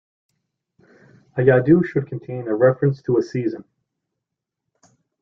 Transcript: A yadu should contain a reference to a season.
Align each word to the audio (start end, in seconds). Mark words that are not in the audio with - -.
A 1.37 1.41
yadu 1.43 1.83
should 1.85 2.07
contain 2.07 2.47
a 2.47 2.55
reference 2.55 3.03
to 3.03 3.19
a 3.19 3.21
season. 3.21 3.63